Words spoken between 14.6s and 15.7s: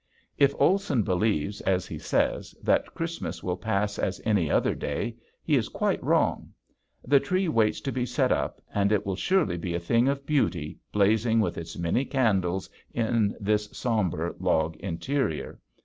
interior.